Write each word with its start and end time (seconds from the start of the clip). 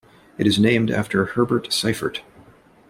It 0.39 0.47
is 0.47 0.57
named 0.57 0.89
after 0.89 1.23
Herbert 1.25 1.71
Seifert. 1.71 2.23